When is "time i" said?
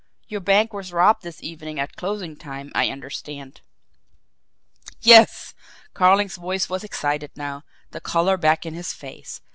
2.35-2.89